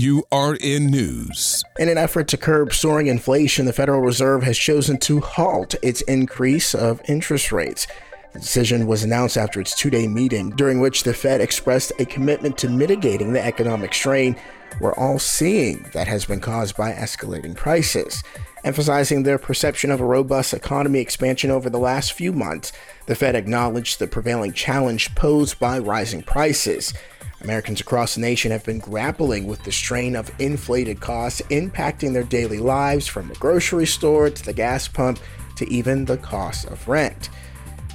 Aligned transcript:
AURN 0.00 0.86
News. 0.86 1.62
In 1.78 1.90
an 1.90 1.98
effort 1.98 2.26
to 2.28 2.38
curb 2.38 2.72
soaring 2.72 3.08
inflation, 3.08 3.66
the 3.66 3.72
Federal 3.72 4.00
Reserve 4.00 4.42
has 4.44 4.56
chosen 4.56 4.96
to 5.00 5.20
halt 5.20 5.74
its 5.82 6.00
increase 6.02 6.74
of 6.74 7.02
interest 7.06 7.52
rates. 7.52 7.86
The 8.32 8.38
decision 8.38 8.86
was 8.86 9.02
announced 9.02 9.36
after 9.36 9.60
its 9.60 9.76
two 9.76 9.90
day 9.90 10.08
meeting, 10.08 10.50
during 10.50 10.80
which 10.80 11.02
the 11.02 11.12
Fed 11.12 11.42
expressed 11.42 11.92
a 11.98 12.06
commitment 12.06 12.56
to 12.58 12.70
mitigating 12.70 13.32
the 13.32 13.44
economic 13.44 13.92
strain 13.92 14.36
we're 14.78 14.94
all 14.94 15.18
seeing 15.18 15.84
that 15.92 16.06
has 16.06 16.24
been 16.24 16.40
caused 16.40 16.76
by 16.76 16.92
escalating 16.92 17.54
prices. 17.54 18.22
Emphasizing 18.64 19.22
their 19.22 19.38
perception 19.38 19.90
of 19.90 20.00
a 20.00 20.06
robust 20.06 20.54
economy 20.54 21.00
expansion 21.00 21.50
over 21.50 21.68
the 21.68 21.78
last 21.78 22.12
few 22.12 22.32
months, 22.32 22.72
the 23.06 23.14
Fed 23.14 23.34
acknowledged 23.34 23.98
the 23.98 24.06
prevailing 24.06 24.52
challenge 24.52 25.14
posed 25.14 25.58
by 25.58 25.78
rising 25.78 26.22
prices. 26.22 26.94
Americans 27.42 27.80
across 27.80 28.14
the 28.14 28.20
nation 28.20 28.50
have 28.50 28.64
been 28.64 28.78
grappling 28.78 29.46
with 29.46 29.62
the 29.64 29.72
strain 29.72 30.14
of 30.14 30.30
inflated 30.38 31.00
costs 31.00 31.40
impacting 31.50 32.12
their 32.12 32.22
daily 32.22 32.58
lives 32.58 33.06
from 33.06 33.28
the 33.28 33.34
grocery 33.36 33.86
store 33.86 34.28
to 34.28 34.44
the 34.44 34.52
gas 34.52 34.86
pump 34.88 35.18
to 35.56 35.70
even 35.72 36.04
the 36.04 36.18
cost 36.18 36.66
of 36.66 36.86
rent. 36.86 37.30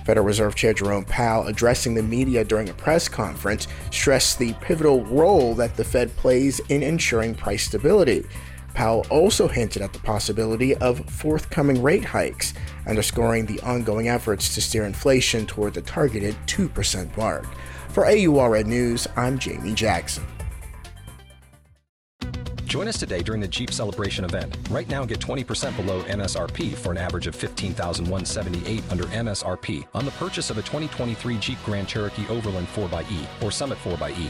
Federal 0.05 0.25
Reserve 0.25 0.55
Chair 0.55 0.73
Jerome 0.73 1.05
Powell, 1.05 1.47
addressing 1.47 1.95
the 1.95 2.03
media 2.03 2.43
during 2.43 2.69
a 2.69 2.73
press 2.73 3.07
conference, 3.07 3.67
stressed 3.91 4.37
the 4.37 4.53
pivotal 4.61 5.03
role 5.05 5.55
that 5.55 5.75
the 5.75 5.83
Fed 5.83 6.15
plays 6.15 6.59
in 6.69 6.83
ensuring 6.83 7.33
price 7.33 7.65
stability. 7.65 8.23
Powell 8.75 9.05
also 9.09 9.47
hinted 9.47 9.81
at 9.81 9.93
the 9.93 9.99
possibility 9.99 10.75
of 10.75 11.09
forthcoming 11.09 11.81
rate 11.81 12.03
hikes, 12.03 12.53
underscoring 12.85 13.45
the 13.45 13.59
ongoing 13.61 14.09
efforts 14.09 14.53
to 14.53 14.61
steer 14.61 14.83
inflation 14.83 15.45
toward 15.45 15.73
the 15.73 15.81
targeted 15.81 16.35
2% 16.45 17.17
mark. 17.17 17.47
For 17.89 18.05
AURN 18.05 18.67
News, 18.67 19.07
I'm 19.15 19.39
Jamie 19.39 19.73
Jackson. 19.73 20.25
Join 22.65 22.89
us 22.89 22.99
today 22.99 23.23
during 23.23 23.39
the 23.39 23.47
Jeep 23.47 23.71
Celebration 23.71 24.25
event. 24.25 24.57
Right 24.69 24.89
now, 24.89 25.05
get 25.05 25.19
20% 25.19 25.77
below 25.77 26.03
MSRP 26.03 26.75
for 26.75 26.91
an 26.91 26.97
average 26.97 27.27
of 27.27 27.35
15178 27.35 28.83
under 28.91 29.05
MSRP 29.05 29.85
on 29.93 30.03
the 30.03 30.11
purchase 30.11 30.49
of 30.49 30.57
a 30.57 30.61
2023 30.61 31.37
Jeep 31.37 31.57
Grand 31.63 31.87
Cherokee 31.87 32.27
Overland 32.27 32.67
4xE 32.67 33.41
or 33.41 33.51
Summit 33.51 33.77
4xE. 33.77 34.29